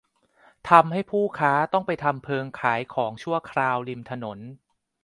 [0.69, 4.39] ทำให้ผู้ค้า ต้องไปทำเพิงขายของชั่วคราวริมถนน